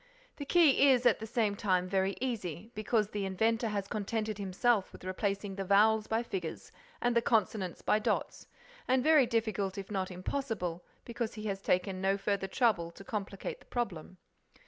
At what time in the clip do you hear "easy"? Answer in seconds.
2.19-2.71